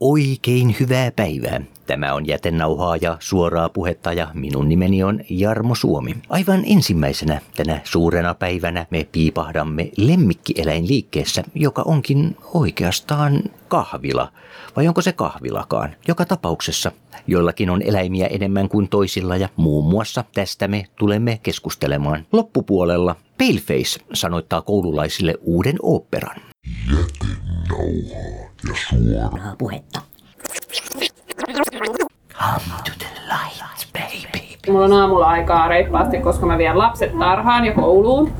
[0.00, 1.60] Oikein hyvää päivää.
[1.86, 6.16] Tämä on jätenauhaa ja suoraa puhetta ja minun nimeni on Jarmo Suomi.
[6.28, 14.32] Aivan ensimmäisenä tänä suurena päivänä me piipahdamme lemmikkieläinliikkeessä, joka onkin oikeastaan kahvila.
[14.76, 15.96] Vai onko se kahvilakaan?
[16.08, 16.92] Joka tapauksessa
[17.26, 22.26] joillakin on eläimiä enemmän kuin toisilla ja muun muassa tästä me tulemme keskustelemaan.
[22.32, 26.47] Loppupuolella Paleface sanoittaa koululaisille uuden oopperan.
[26.90, 27.86] Jätenauhaa
[28.68, 30.00] ja suoraa puhetta.
[32.32, 34.72] Come to the light, baby.
[34.72, 38.32] Mulla on aamulla aikaa reippaasti, koska mä vien lapset tarhaan ja kouluun.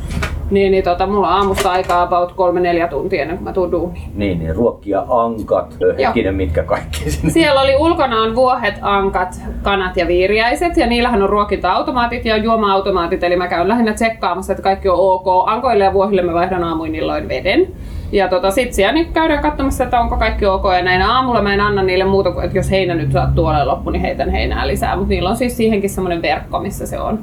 [0.51, 3.73] Niin, niin tota, mulla on aamusta aikaa about kolme neljä tuntia ennen kuin mä tuun
[3.73, 4.11] duuniin.
[4.15, 7.31] Niin, niin ruokkia ankat, hetkinen, mitkä kaikki sinne.
[7.31, 13.23] Siellä oli ulkona on vuohet, ankat, kanat ja viiriäiset ja niillähän on ruokinta-automaatit ja juoma-automaatit,
[13.25, 15.49] eli mä käyn lähinnä tsekkaamassa, että kaikki on ok.
[15.49, 17.67] Ankoille ja vuohille mä vaihdan aamuin illoin veden.
[18.13, 20.65] Ja tota, sit siellä niin käydään katsomassa, että onko kaikki ok.
[20.77, 23.69] Ja näin aamulla mä en anna niille muuta kuin, että jos heinä nyt sattuu olemaan
[23.69, 24.97] loppu, niin heitän heinää lisää.
[24.97, 27.19] Mutta niillä on siis siihenkin semmoinen verkko, missä se on.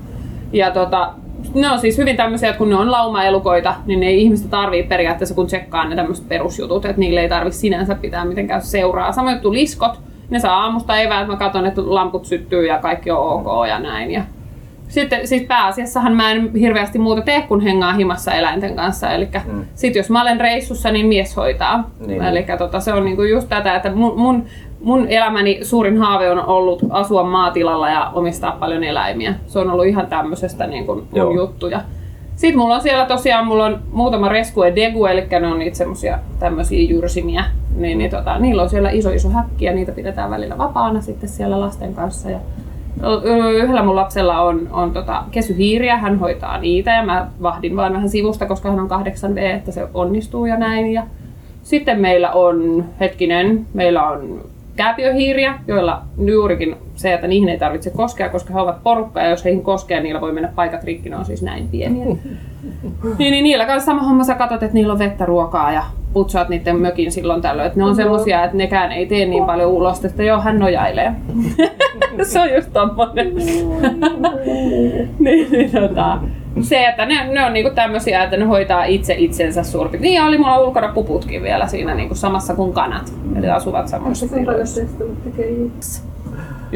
[0.53, 1.13] Ja tota,
[1.53, 4.83] ne on siis hyvin tämmöisiä, että kun ne on lauma-elukoita, niin ne ei ihmistä tarvii
[4.83, 9.11] periaatteessa, kun tsekkaa ne tämmöiset perusjutut, että niille ei tarvi sinänsä pitää mitenkään seuraa.
[9.11, 13.11] Samoin juttu liskot, ne saa aamusta evää, että mä katson, että lamput syttyy ja kaikki
[13.11, 14.11] on ok ja näin.
[14.11, 14.23] Ja
[14.87, 19.09] sitten siis pääasiassahan mä en hirveästi muuta tee kuin hengaa himassa eläinten kanssa.
[19.09, 19.65] Eli mm.
[19.75, 21.89] sit jos mä olen reissussa, niin mies hoitaa.
[22.07, 22.23] Niin.
[22.23, 24.45] Eli tota, se on niinku just tätä, että mun, mun,
[24.81, 29.33] mun elämäni suurin haave on ollut asua maatilalla ja omistaa paljon eläimiä.
[29.47, 31.31] Se on ollut ihan tämmöisestä niinku mun Joo.
[31.31, 31.81] juttuja.
[32.35, 35.77] Sitten mulla on siellä tosiaan mulla on muutama resku ja degu, eli ne on niitä
[35.77, 37.43] semmosia tämmöisiä jyrsimiä.
[37.75, 41.29] Niin, niin tota, niillä on siellä iso iso häkki ja niitä pidetään välillä vapaana sitten
[41.29, 42.29] siellä lasten kanssa.
[42.29, 42.39] Ja
[43.63, 48.09] Yhdellä mun lapsella on, on tota, kesyhiiriä, hän hoitaa niitä ja mä vahdin vaan vähän
[48.09, 50.93] sivusta, koska hän on 8V, että se onnistuu ja näin.
[50.93, 51.03] Ja
[51.63, 54.41] sitten meillä on, hetkinen, meillä on
[54.75, 59.45] kääpiöhiiriä, joilla juurikin se, että niihin ei tarvitse koskea, koska he ovat porukka ja jos
[59.45, 62.05] heihin koskee, niillä voi mennä paikat rikki, ne on siis näin pieniä.
[63.17, 65.83] niin, niin niillä kanssa sama homma, sä katsot, että niillä on vettä, ruokaa ja
[66.15, 67.67] putsaat niiden mökin silloin tällöin.
[67.67, 71.13] Että ne on semmosia, että nekään ei tee niin paljon ulosta, että joo, hän nojailee.
[72.23, 73.35] se on just tommonen.
[75.19, 76.19] niin, niin, tota,
[76.61, 80.37] se, että ne, ne on niinku tämmösiä, että ne hoitaa itse itsensä suurin Niin oli
[80.37, 83.13] mulla ulkona puputkin vielä siinä niinku samassa kuin kanat.
[83.35, 84.81] Eli asuvat samoissa tiloissa.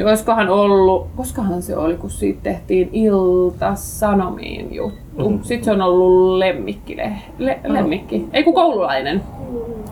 [0.06, 5.09] Olisikohan ollut, koskahan se oli, kun siitä tehtiin Ilta-Sanomiin juttu.
[5.42, 8.26] Sitten se on ollut lemmikki, le, le, lemmikki.
[8.34, 9.22] ei kun koululainen.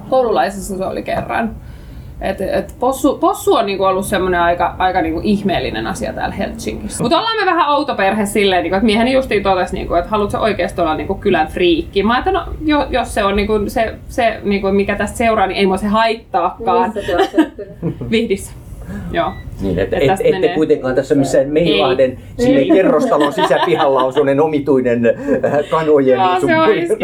[0.09, 1.55] Koululaisessa se oli kerran.
[2.21, 7.03] Et, et possu, possu on niinku ollut semmoinen aika, aika niinku ihmeellinen asia täällä Helsingissä.
[7.03, 10.37] Mutta ollaan me vähän outo perhe silleen, niinku, että mieheni justiin totesi, niinku, että haluatko
[10.37, 12.03] oikeasti olla niinku kylän friikki.
[12.03, 15.57] Mä ajattelin, no, jo, jos se on niinku, se, se niinku, mikä tästä seuraa, niin
[15.57, 16.93] ei mua se haittaakaan.
[18.11, 18.51] Vihdissä.
[19.11, 19.33] Joo.
[19.61, 22.69] Niin, et, Ja et, ette menee- kuitenkaan tässä missään Meilahden sinne Ei.
[22.71, 25.05] kerrostalon sisäpihalla on sellainen omituinen
[25.45, 26.55] äh, kanojen Joo, sun se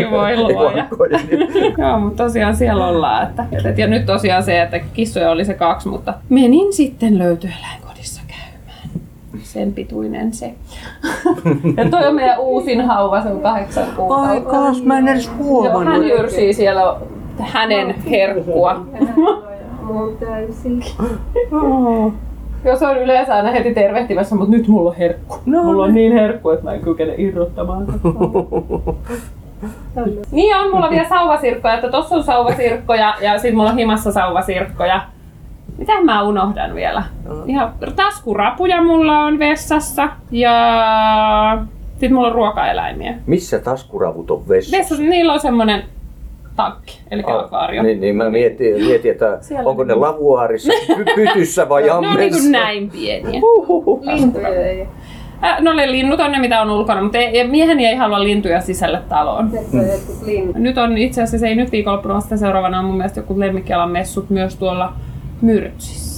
[0.10, 0.30] luoja.
[0.30, 0.86] elankojen.
[1.78, 3.24] Joo, mutta tosiaan siellä ollaan.
[3.28, 8.22] Että, et, ja nyt tosiaan se, että kissoja oli se kaksi, mutta menin sitten löytöeläinkodissa
[8.28, 8.90] käymään.
[9.44, 10.54] Sen pituinen se.
[11.78, 14.50] ja toi on meidän uusin hauva, se on kahdeksan Ai kuukautta.
[14.50, 15.94] kaas, mä en edes Joo, huomannut.
[15.94, 16.96] hän jyrsii siellä
[17.40, 18.86] hänen herkkua.
[19.82, 20.84] Mun täysin.
[22.66, 25.36] Joo, se on yleensä aina heti tervehtimässä, mutta nyt mulla on herkku.
[25.46, 27.86] No mulla on niin herkku, että mä en kykene irrottamaan.
[30.32, 35.02] Niin on mulla vielä sauvasirkkoja, että tossa on sauvasirkkoja ja sitten mulla on himassa sauvasirkkoja.
[35.78, 37.04] Mitä mä unohdan vielä?
[37.46, 40.54] Ihan taskurapuja mulla on vessassa ja
[41.92, 43.14] sitten mulla on ruokaeläimiä.
[43.26, 44.78] Missä taskuravut on vessassa?
[44.78, 45.84] Vessassa niillä on semmonen
[46.56, 47.84] takki, eli akvaario.
[47.84, 49.70] Niin, niin mä mietin, mietin että Siellä.
[49.70, 52.50] onko ne lavuaarissa, py- pytyssä vai Ne on niinku ammessa.
[52.52, 53.42] näin pieniä.
[54.02, 54.88] Lintuja ei.
[55.44, 58.62] Äh, no ne linnut on ne mitä on ulkona, mutta ei, mieheni ei halua lintuja
[58.62, 59.52] sisälle taloon.
[60.26, 60.56] Linnut.
[60.56, 64.30] Nyt on itse asiassa ei nyt viikonloppuna, vaan seuraavana on mun mielestä joku lemmikkialan messut
[64.30, 64.94] myös tuolla
[65.42, 66.13] Myrtsissä.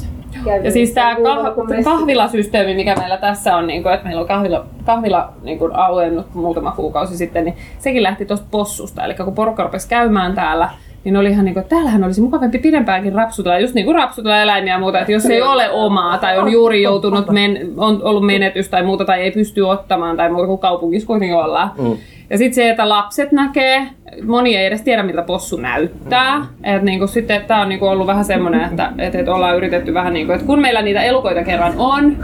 [0.64, 4.66] Ja siis tämä kah- kahvilasysteemi, mikä meillä tässä on, niin kun, että meillä on kahvila,
[4.86, 9.06] kahvila niin kun auennut muutama kuukausi sitten, niin sekin lähti tuosta possusta.
[9.06, 10.70] Eli kun porukka rupesi käymään täällä,
[11.04, 14.42] niin oli ihan niin kuin, että täällähän olisi mukavampi pidempäänkin rapsutella, just niin kuin rapsutella
[14.42, 18.26] eläimiä ja muuta, että jos ei ole omaa tai on juuri joutunut, men, on ollut
[18.26, 21.72] menetys tai muuta tai ei pysty ottamaan tai muuta kuin kaupungissa kuitenkin ollaan.
[21.78, 21.98] Mm.
[22.30, 23.88] Ja sitten se, että lapset näkee,
[24.24, 26.38] moni ei edes tiedä miltä possu näyttää.
[26.40, 26.46] Mm.
[26.64, 30.14] Et niinku sitten tämä on niinku ollut vähän semmoinen, että et, et ollaan yritetty vähän
[30.14, 32.18] niinku, että kun meillä niitä elukoita kerran on,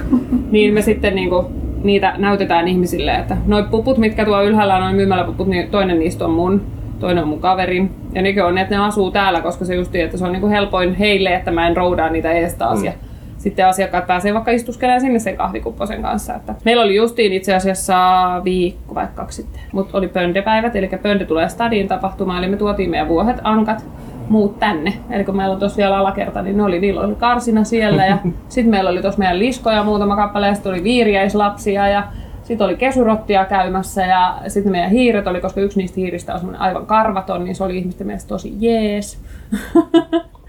[0.52, 1.52] niin me sitten niinku
[1.84, 6.32] niitä näytetään ihmisille, että noi puput, mitkä tuo ylhäällä on, myymäläpuput, niin toinen niistä on
[6.32, 6.62] mun.
[7.00, 7.92] toinen on mun kaveri.
[8.14, 10.96] Ja nekin on, että ne asuu täällä, koska se justi, että se on niinku helpoin
[10.96, 12.80] heille, että mä en roudaa niitä ees taas.
[12.80, 12.86] Mm.
[12.86, 12.92] Ja
[13.42, 16.36] sitten asiakkaat pääsee vaikka istuskelemaan sinne sen kahvikupposen kanssa.
[16.36, 17.96] Että meillä oli justiin itse asiassa
[18.44, 22.90] viikko vaikka kaksi sitten, mutta oli pöndepäivät, eli pönde tulee stadiin tapahtumaan, eli me tuotiin
[22.90, 23.86] meidän vuohet, ankat,
[24.30, 24.94] muut tänne.
[25.10, 28.18] Eli kun meillä on tuossa vielä alakerta, niin ne oli, niillä oli karsina siellä ja
[28.50, 32.04] sitten meillä oli tuossa meidän liskoja muutama kappale ja sitten oli viiriäislapsia ja
[32.44, 36.86] sitten oli kesurottia käymässä ja sitten meidän hiiret oli, koska yksi niistä hiiristä on aivan
[36.86, 39.20] karvaton, niin se oli ihmisten mielestä tosi jees.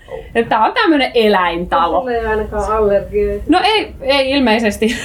[0.48, 1.98] Tämä on tämmöinen eläintalo.
[2.00, 3.44] Sulla ei ainakaan allergioita.
[3.48, 4.86] No ei, ei ilmeisesti.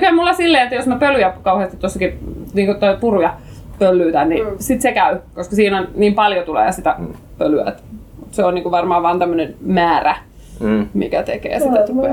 [0.00, 2.18] Kyllä mulla silleen, että jos mä pölyjä kauheasti tuossakin,
[2.54, 3.34] niin kuin toi puruja
[3.78, 4.54] pöllyytän, niin mm.
[4.58, 6.96] sit se käy, koska siinä on niin paljon tulee sitä
[7.38, 7.64] pölyä.
[7.68, 7.82] että
[8.30, 10.16] Se on niin kuin varmaan vaan tämmöinen määrä,
[10.60, 10.86] Mm.
[10.94, 12.10] mikä tekee sitä tupea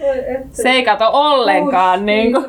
[0.00, 0.56] Voi että.
[0.62, 2.06] Se ei kato ollenkaan.
[2.06, 2.44] Niin kuin.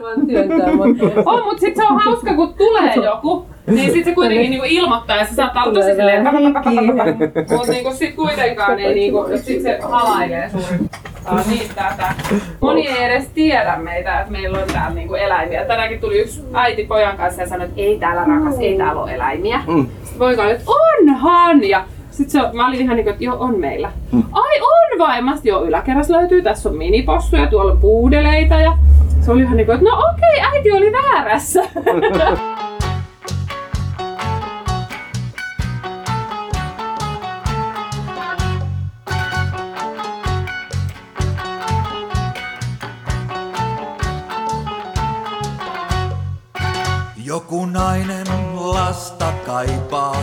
[1.26, 5.18] On, mutta sitten se on hauska, kun tulee joku, niin sitten se kuitenkin niinku ilmoittaa
[5.18, 9.80] ja se saattaa olla tosi Tulee silleen, mutta niinku sit kuitenkaan ei niinku, sit se
[9.82, 10.90] halailee suurin.
[11.24, 12.14] Tää on niin tätä.
[12.62, 15.66] Moni ei edes tiedä meitä, että meillä on täällä niinku eläimiä.
[15.66, 19.16] Tänäänkin tuli yksi äiti pojan kanssa ja sanoi, että ei täällä rakas, ei täällä ole
[19.16, 19.62] eläimiä.
[19.68, 19.88] Mm.
[20.04, 21.64] Sitten poika oli, että onhan!
[21.64, 23.92] Ja sitten se, mä olin ihan niinku, että joo, on meillä.
[24.32, 25.22] Ai on vai?
[25.22, 28.78] Mä sanoin, joo, yläkerrassa löytyy, tässä on minipossuja, tuolla on puudeleita ja
[29.22, 31.64] se oli ihan niinku, että no okei, äiti oli väärässä.
[47.50, 50.16] Joku nainen lasta kaipaa,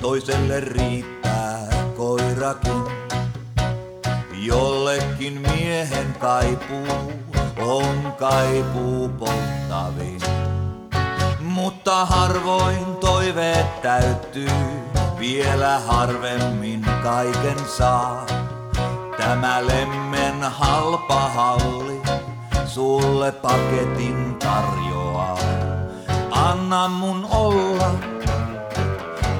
[0.00, 2.82] toiselle riittää koirakin.
[4.32, 7.12] Jollekin miehen kaipuu
[7.58, 10.20] on kaipuu polttavin.
[11.40, 14.50] Mutta harvoin toiveet täyttyy,
[15.18, 18.26] vielä harvemmin kaiken saa.
[19.16, 22.02] Tämä lemmen halpa halli
[22.66, 24.91] sulle paketin tarjoaa.
[26.42, 27.90] Anna mun olla,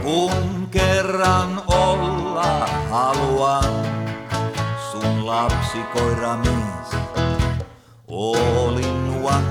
[0.06, 3.74] kun kerran olla haluan.
[4.90, 6.90] Sun lapsi koira mies,
[8.06, 9.50] all in one.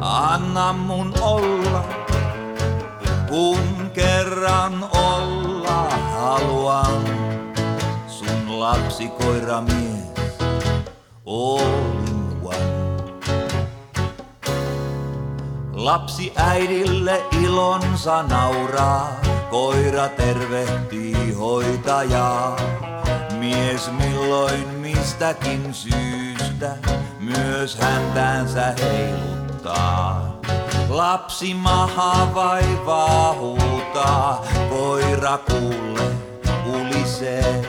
[0.00, 1.84] Anna mun olla,
[3.28, 5.80] kun kerran olla
[6.16, 7.04] haluan.
[8.08, 10.32] Sun lapsi koira mies,
[11.28, 11.93] all
[15.84, 19.20] Lapsi äidille ilonsa nauraa,
[19.50, 22.56] koira tervehtii hoitajaa.
[23.38, 26.76] Mies milloin mistäkin syystä
[27.20, 30.40] myös häntäänsä heiluttaa.
[30.88, 36.10] Lapsi maha vaivaa huutaa, koira kuule
[36.66, 37.62] ulisee.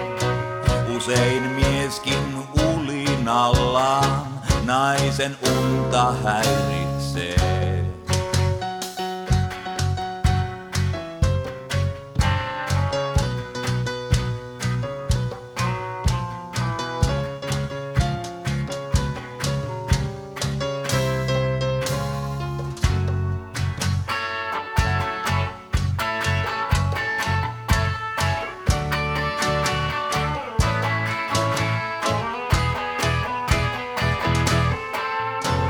[0.98, 4.28] Usein mieskin ulinallaan
[4.66, 7.55] naisen unta häiritsee.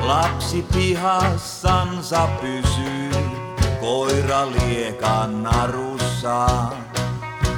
[0.05, 3.11] Lapsi pihassansa pysyy,
[3.81, 6.77] koira liekan narussaan.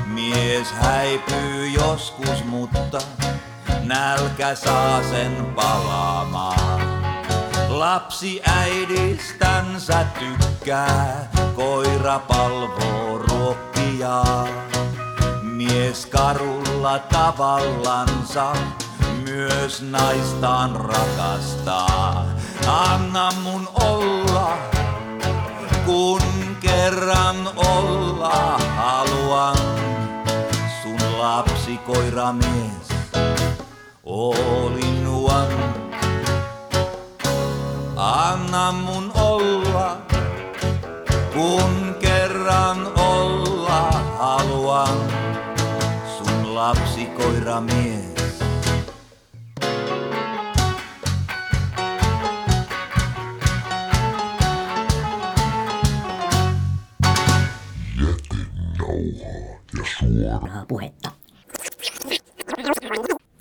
[0.05, 2.97] Mies häipyy joskus, mutta
[3.83, 6.81] nälkä saa sen palaamaan.
[7.69, 14.49] Lapsi äidistänsä tykkää, koira palvoo ruokkiaan.
[15.41, 18.53] Mies karulla tavallansa
[19.25, 22.36] myös naistaan rakastaa.
[22.67, 24.57] Anna mun olla,
[25.85, 26.19] kun
[26.59, 29.55] kerran olla haluan.
[30.83, 32.87] Sun lapsi koira mies,
[34.03, 35.55] all in one.
[37.95, 39.97] Anna mun olla,
[41.33, 43.81] kun kerran olla
[44.19, 44.97] haluan.
[46.19, 47.07] Sun lapsi
[58.97, 59.29] koira
[59.73, 59.97] mies.
[59.99, 61.11] suoraa puhetta.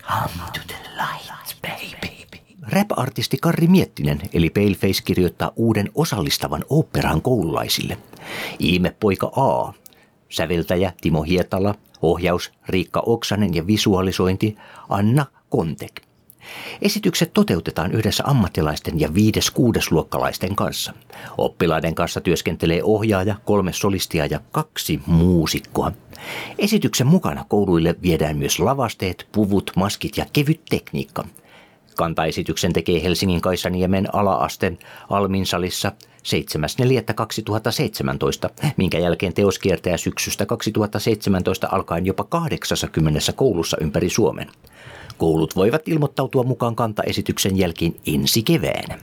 [0.02, 2.16] Come to the light, baby.
[2.62, 7.98] Rap-artisti Karri Miettinen eli Paleface kirjoittaa uuden osallistavan oopperan koululaisille.
[8.58, 9.72] Ihmepoika A.
[10.28, 14.56] Säveltäjä Timo Hietala, ohjaus Riikka Oksanen ja visualisointi
[14.88, 16.02] Anna Kontek.
[16.82, 19.52] Esitykset toteutetaan yhdessä ammattilaisten ja viides
[19.90, 20.92] luokkalaisten kanssa.
[21.38, 25.92] Oppilaiden kanssa työskentelee ohjaaja, kolme solistia ja kaksi muusikkoa.
[26.58, 31.24] Esityksen mukana kouluille viedään myös lavasteet, puvut, maskit ja kevyt tekniikka.
[31.96, 34.78] Kantaesityksen tekee Helsingin Kaisaniemen ala-asten
[35.10, 35.92] Alminsalissa
[36.26, 36.32] 7.4.2017,
[38.76, 44.50] minkä jälkeen teos kiertää syksystä 2017 alkaen jopa 80 koulussa ympäri Suomen.
[45.18, 48.98] Koulut voivat ilmoittautua mukaan kantaesityksen jälkeen ensi keväänä.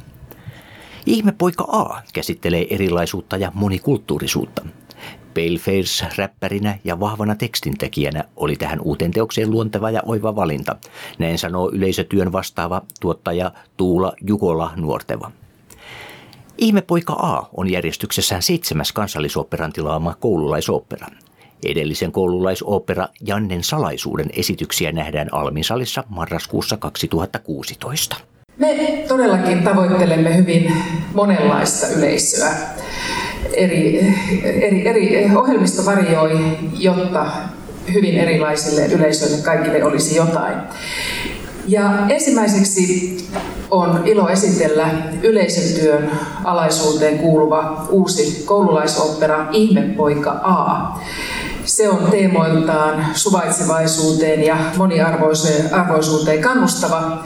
[1.06, 4.66] Ihmepoika A käsittelee erilaisuutta ja monikulttuurisuutta.
[5.34, 10.76] Paleface räppärinä ja vahvana tekstintekijänä oli tähän uuteen teokseen luonteva ja oiva valinta.
[11.20, 15.32] Näin sanoo yleisötyön vastaava tuottaja Tuula Jukola Nuorteva.
[16.58, 21.08] Ihmepoika A on järjestyksessään seitsemäs kansallisoperan tilaama koululaisopera.
[21.72, 28.16] Edellisen koululaisopera Jannen salaisuuden esityksiä nähdään Alminsalissa marraskuussa 2016.
[28.58, 30.74] Me todellakin tavoittelemme hyvin
[31.14, 32.52] monenlaista yleisöä.
[33.54, 34.00] Eri,
[34.44, 37.32] eri, eri ohjelmisto varioi, jotta
[37.94, 40.56] hyvin erilaisille yleisöille kaikille olisi jotain.
[41.68, 43.18] Ja ensimmäiseksi
[43.72, 44.90] on ilo esitellä
[45.24, 46.12] yleisötyön
[46.44, 51.00] alaisuuteen kuuluva uusi koululaisopera Ihmepoika A.
[51.74, 57.24] Se on teemoiltaan suvaitsevaisuuteen ja moniarvoisuuteen kannustava.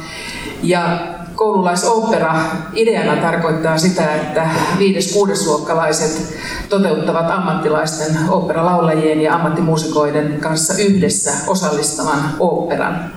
[0.63, 0.99] Ja
[1.35, 2.35] koululaisopera
[2.73, 4.49] ideana tarkoittaa sitä, että
[4.79, 6.37] viides-kuudesluokkalaiset
[6.69, 13.11] toteuttavat ammattilaisten oopperalaulajien ja ammattimuusikoiden kanssa yhdessä osallistavan oopperan.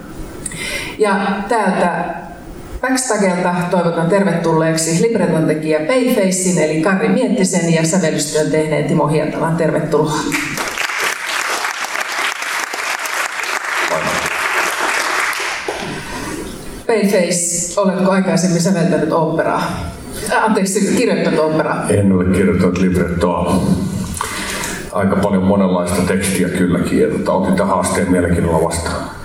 [0.99, 1.17] Ja
[1.49, 2.15] täältä
[2.81, 9.57] Backstagelta toivotan tervetulleeksi libreton tekijä Payfacein eli Karri Miettisen ja sävellystyön tehneen Timo Hietalan.
[9.57, 10.19] Tervetuloa.
[16.87, 19.63] Payface, oletko aikaisemmin säveltänyt operaa?
[20.33, 21.89] Äh, anteeksi, kirjoittanut operaa?
[21.89, 23.63] En ole kirjoittanut librettoa.
[24.93, 29.20] Aika paljon monenlaista tekstiä kylläkin, että otin tämän haasteen mielenkiinnolla vastaan.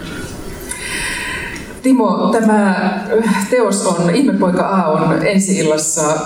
[1.86, 3.00] Timo, tämä
[3.50, 6.18] teos on, Ihmepoika A on ensi illassa 7.4.2017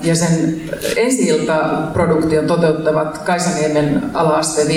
[0.00, 0.60] ja sen
[0.96, 1.28] ensi
[1.92, 4.70] produktion toteuttavat Kaisaniemen ala-asteen 5-6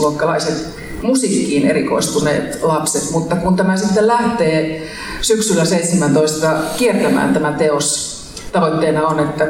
[0.00, 0.66] luokkalaiset
[1.02, 4.82] musiikkiin erikoistuneet lapset, mutta kun tämä sitten lähtee
[5.20, 8.17] syksyllä 17 kiertämään tämä teos,
[8.52, 9.44] tavoitteena on, että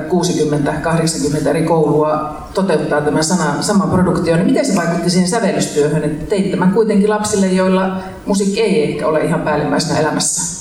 [1.45, 6.27] 60-80 eri koulua toteuttaa tämän sana, saman produktion, niin miten se vaikutti siihen sävellystyöhön, että
[6.27, 10.59] teit tämän kuitenkin lapsille, joilla musiikki ei ehkä ole ihan päällimmäisenä elämässä?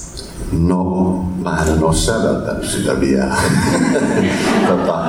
[0.51, 0.83] No,
[1.43, 3.35] mä en ole säveltänyt sitä vielä.
[4.67, 5.05] tota,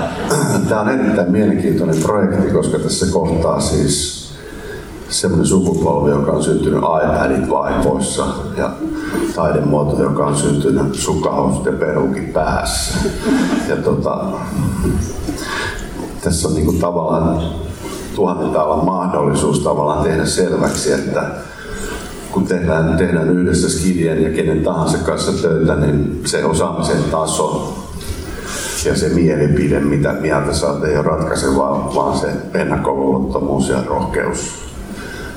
[0.68, 4.17] Tämä on erittäin mielenkiintoinen projekti, koska tässä kohtaa siis
[5.08, 8.70] semmoinen sukupolvi, joka on syntynyt iPadit vaipoissa ja
[9.34, 12.98] taidemuoto, joka on syntynyt sukahousut ja perukin päässä.
[13.68, 14.24] Ja tota,
[16.24, 17.42] tässä on niinku tavallaan
[18.14, 21.30] tuhannen taalan mahdollisuus tavallaan tehdä selväksi, että
[22.32, 27.74] kun tehdään, tehdään yhdessä skidien ja kenen tahansa kanssa töitä, niin se osaamisen taso
[28.84, 34.67] ja se mielipide, mitä mieltä saat, ei ole ratkaisevaa, vaan se ennakkoluulottomuus ja rohkeus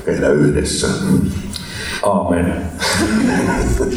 [0.04, 0.86] tehdä yhdessä.
[2.02, 2.56] Aamen.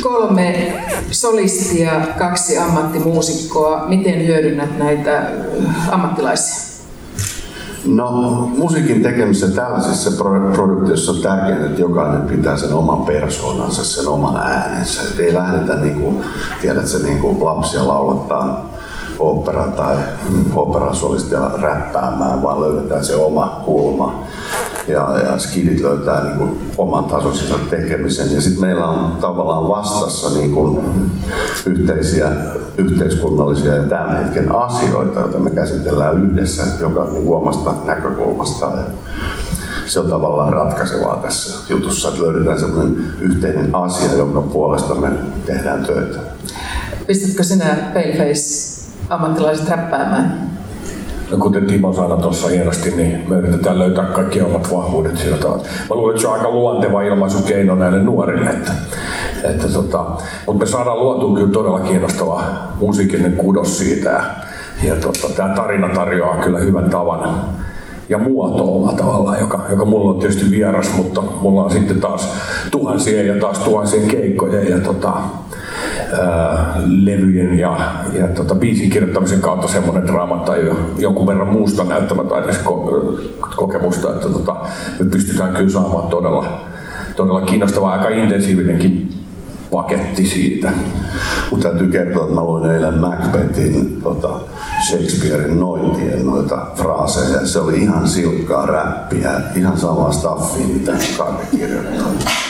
[0.02, 0.74] Kolme
[1.12, 3.86] solistia, kaksi ammattimuusikkoa.
[3.88, 6.76] Miten hyödynnät näitä äh, ammattilaisia?
[7.86, 8.12] No,
[8.58, 10.12] musiikin tekemisessä tällaisissa
[10.54, 15.02] produktioissa on tärkeää, että jokainen pitää sen oman persoonansa, sen oman äänensä.
[15.02, 16.24] Et ei lähdetä, niin kuin,
[16.62, 18.76] tiedätkö, niin kuin lapsia laulattaa
[19.20, 19.98] opera tai
[20.56, 24.24] operasolistia räppäämään, vaan löydetään se oma kulma
[24.88, 28.34] ja, ja skidit löytää niin kuin oman tasoisensa tekemisen.
[28.36, 30.86] Ja sitten meillä on tavallaan vastassa niin kuin
[31.66, 32.32] yhteisiä
[32.78, 38.66] yhteiskunnallisia ja tämän hetken asioita, joita me käsitellään yhdessä joka niin omasta näkökulmasta.
[38.66, 38.84] Ja
[39.86, 45.10] se on tavallaan ratkaisevaa tässä jutussa, että löydetään sellainen yhteinen asia, jonka puolesta me
[45.46, 46.20] tehdään töitä.
[47.08, 48.76] Pistätkö sinä Paleface
[49.10, 50.55] ammattilaiset räppäämään?
[51.32, 55.64] No kuten Timo sanoi tuossa hienosti, niin me yritetään löytää kaikki omat vahvuudet sillä tavalla.
[55.90, 58.50] Mä luulen, että se on aika luonteva ilmaisukeino näille nuorille.
[58.50, 58.72] Että,
[59.44, 60.06] että tota,
[60.48, 62.44] mutta me saadaan luotua kyllä todella kiinnostava
[62.80, 64.10] musiikinen kudos siitä.
[64.10, 64.24] Ja,
[64.84, 67.30] ja tota, tämä tarina tarjoaa kyllä hyvän tavan
[68.10, 72.34] ja muotoilma tavallaan, joka, joka mulla on tietysti vieras, mutta mulla on sitten taas
[72.72, 75.14] tuhansia ja taas tuhansia keikkoja ja tota,
[76.14, 77.78] ää, levyjen ja,
[78.14, 83.22] ja tota, biisin kirjoittamisen kautta semmoinen draama tai jonkun verran muusta näyttämätaiteen ko-
[83.56, 84.56] kokemusta, että tota,
[85.00, 86.46] me pystytään kyllä saamaan todella,
[87.16, 89.10] todella kiinnostava, aika intensiivinenkin
[89.72, 90.72] paketti siitä.
[91.52, 94.30] Mutta täytyy kertoa, että mä luin eilen Macbethin tota,
[94.90, 97.48] Shakespearein noitien noita fraaseja.
[97.48, 102.08] Se oli ihan silkkaa räppiä, ihan samaa staffia, mitä Karri kirjoittaa.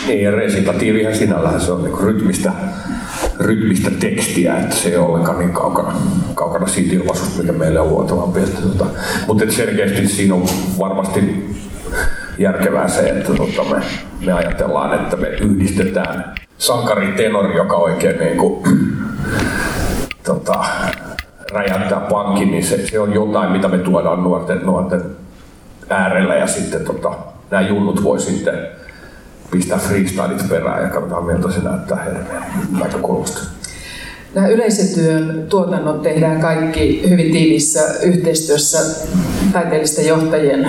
[0.08, 2.52] Niin, ja resitatiivihan sinällään se on niin rytmistä,
[3.40, 5.94] rytmistä tekstiä, että se ei ole ollenkaan niin kaukana,
[6.34, 8.40] kaukana siitä ilmaisusta, mikä meille on luotavampi.
[8.40, 8.86] Tota,
[9.28, 10.46] mutta selkeästi siinä on
[10.80, 11.50] varmasti
[12.38, 13.82] järkevää se, että tota, me,
[14.26, 18.64] me ajatellaan, että me yhdistetään sankari tenori, joka oikein niin kuin,
[20.26, 20.66] tota,
[21.52, 25.02] räjäyttää pankki, niin se, se, on jotain, mitä me tuodaan nuorten, nuorten
[25.90, 27.14] äärellä ja sitten tota,
[27.52, 28.68] nämä junnut voi sitten
[29.52, 32.28] pistää freestylit perään ja katsotaan miltä se näyttää heidän
[32.80, 33.55] näkökulmasta.
[34.36, 38.80] Nämä yleisötyön tuotannot tehdään kaikki hyvin tiiviissä yhteistyössä
[39.54, 40.68] taiteellisten johtajien,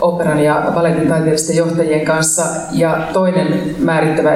[0.00, 2.42] operan ja balletin taiteellisten johtajien kanssa.
[2.72, 4.30] Ja toinen määrittävä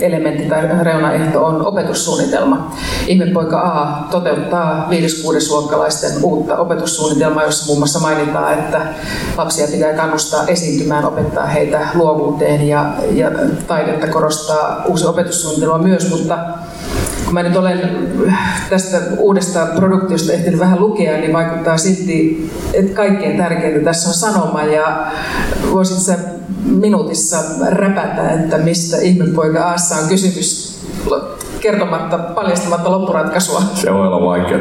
[0.00, 2.74] elementti tai reunaehto on opetussuunnitelma.
[3.06, 8.80] Ihmepoika A toteuttaa 5-6 luokkalaisten uutta opetussuunnitelmaa, jossa muun muassa mainitaan, että
[9.36, 13.30] lapsia pitää kannustaa esiintymään, opettaa heitä luovuuteen ja, ja
[13.66, 16.38] taidetta korostaa uusi opetussuunnitelma myös, mutta
[17.34, 17.80] mä nyt olen
[18.70, 24.62] tästä uudesta produktiosta ehtinyt vähän lukea, niin vaikuttaa silti, että kaikkein tärkeintä tässä on sanoma
[24.62, 25.06] ja
[25.72, 26.18] voisit sä
[26.64, 27.36] minuutissa
[27.68, 30.74] räpätä, että mistä ihmepoika Aassa on kysymys
[31.60, 33.62] kertomatta, paljastamatta loppuratkaisua.
[33.74, 34.60] Se voi olla vaikeaa.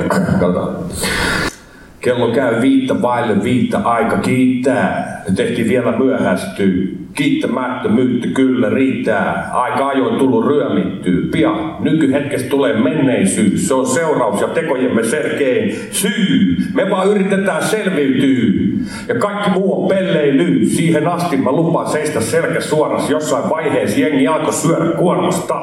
[2.00, 5.24] Kello käy viittä vaille viittä aika kiittää.
[5.30, 7.03] Ne tehtiin vielä myöhästyy.
[7.13, 9.50] Kiittämättömyyttä kyllä riittää.
[9.53, 11.29] Aika ajoin tullut ryömittyy.
[11.32, 13.67] Pian nykyhetkestä tulee menneisyys.
[13.67, 16.58] Se on seuraus ja tekojemme selkein syy.
[16.74, 18.74] Me vaan yritetään selviytyä.
[19.08, 20.65] Ja kaikki muu on pelleily.
[20.65, 23.10] Siihen asti mä lupaan seistä selkä suoras.
[23.10, 25.56] Jossain vaiheessa jengi alkoi syödä kuormasta.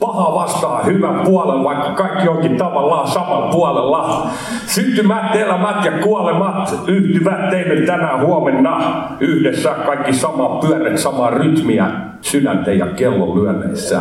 [0.00, 4.30] Paha vastaa hyvän puolen, vaikka kaikki onkin tavallaan saman puolella.
[4.66, 9.02] Syntymät, elämät ja kuolemat yhtyvät teille tänään huomenna.
[9.20, 10.48] Yhdessä kaikki sama
[10.88, 14.00] pyörät, samaa rytmiä sydänten ja kellon lyönneissä.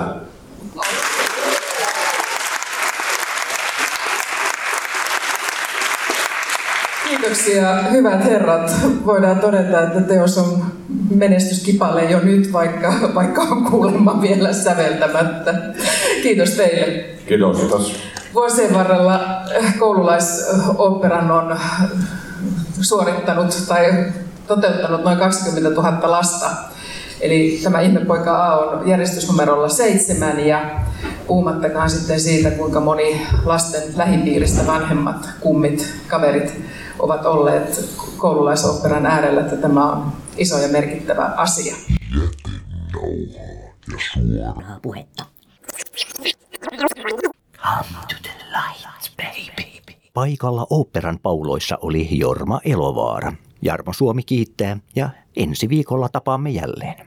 [7.10, 8.72] Kiitoksia hyvät herrat.
[9.06, 10.66] Voidaan todeta, että teos on
[11.16, 15.54] menestyskipale jo nyt, vaikka, vaikka on kuulemma vielä säveltämättä.
[16.24, 16.86] Kiitos teille.
[17.28, 17.58] Kiitos.
[17.58, 17.94] Kiitos.
[18.34, 19.20] Vuosien varrella
[19.80, 21.58] koululaisoperan on
[22.82, 24.06] suorittanut tai
[24.48, 26.77] toteuttanut noin 20 000 lasta.
[27.22, 30.80] Eli tämä Ihmepoika A on järjestysnumerolla seitsemän ja
[31.28, 36.54] puhumattakaan sitten siitä, kuinka moni lasten lähipiiristä vanhemmat, kummit, kaverit
[37.00, 41.76] ovat olleet koululaisoperan äärellä, että tämä on iso ja merkittävä asia.
[44.82, 45.26] puhetta.
[47.58, 49.68] Come to the light, baby.
[50.14, 53.34] Paikalla oopperan pauloissa oli Jorma Elovaara.
[53.62, 57.07] Jarmo Suomi kiittää ja ensi viikolla tapaamme jälleen.